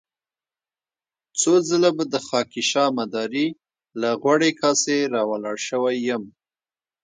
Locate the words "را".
5.13-5.21